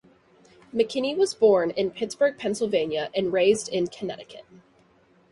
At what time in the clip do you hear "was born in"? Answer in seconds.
1.15-1.91